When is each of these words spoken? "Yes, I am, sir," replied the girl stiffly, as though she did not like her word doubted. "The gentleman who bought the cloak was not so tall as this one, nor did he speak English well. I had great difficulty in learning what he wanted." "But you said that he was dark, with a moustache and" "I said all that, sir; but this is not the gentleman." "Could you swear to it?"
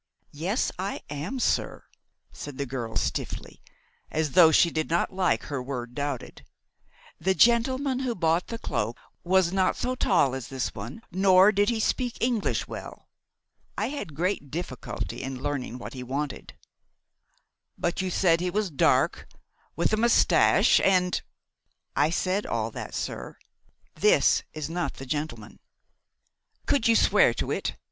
"Yes, 0.33 0.71
I 0.79 1.01
am, 1.11 1.37
sir," 1.39 1.83
replied 2.35 2.57
the 2.57 2.65
girl 2.65 2.95
stiffly, 2.95 3.61
as 4.09 4.31
though 4.31 4.49
she 4.51 4.71
did 4.71 4.89
not 4.89 5.13
like 5.13 5.43
her 5.43 5.61
word 5.61 5.93
doubted. 5.93 6.43
"The 7.19 7.35
gentleman 7.35 7.99
who 7.99 8.15
bought 8.15 8.47
the 8.47 8.57
cloak 8.57 8.97
was 9.23 9.53
not 9.53 9.75
so 9.75 9.93
tall 9.93 10.33
as 10.33 10.47
this 10.47 10.73
one, 10.73 11.03
nor 11.11 11.51
did 11.51 11.69
he 11.69 11.79
speak 11.79 12.17
English 12.19 12.67
well. 12.67 13.09
I 13.77 13.89
had 13.89 14.15
great 14.15 14.49
difficulty 14.49 15.21
in 15.21 15.39
learning 15.43 15.77
what 15.77 15.93
he 15.93 16.01
wanted." 16.01 16.55
"But 17.77 18.01
you 18.01 18.09
said 18.09 18.39
that 18.39 18.43
he 18.43 18.49
was 18.49 18.71
dark, 18.71 19.27
with 19.75 19.93
a 19.93 19.97
moustache 19.97 20.79
and" 20.83 21.21
"I 21.95 22.09
said 22.09 22.47
all 22.47 22.71
that, 22.71 22.95
sir; 22.95 23.37
but 23.93 24.01
this 24.01 24.41
is 24.51 24.67
not 24.67 24.95
the 24.95 25.05
gentleman." 25.05 25.59
"Could 26.65 26.87
you 26.87 26.95
swear 26.95 27.35
to 27.35 27.51
it?" 27.51 27.75